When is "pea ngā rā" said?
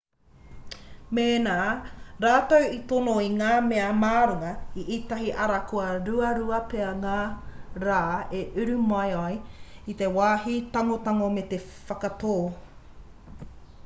6.73-8.01